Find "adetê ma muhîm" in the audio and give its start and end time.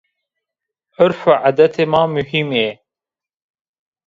1.47-2.49